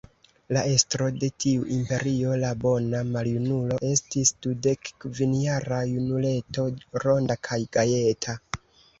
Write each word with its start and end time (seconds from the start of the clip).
La 0.55 0.61
estro 0.75 1.07
de 1.23 1.27
tiu 1.43 1.65
imperio, 1.73 2.31
la 2.43 2.53
bona 2.63 3.01
maljunulo, 3.15 3.77
estis 3.89 4.31
dudekkvinjara 4.45 5.77
junuleto, 5.91 6.65
ronda 7.05 7.37
kaj 7.49 7.59
gajeta. 7.79 8.37